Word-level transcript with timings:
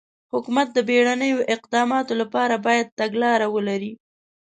حکومت 0.33 0.67
د 0.73 0.79
بېړنیو 0.87 1.47
اقداماتو 1.55 2.13
لپاره 2.21 2.55
باید 2.65 2.95
تګلاره 2.99 3.47
ولري. 3.55 3.93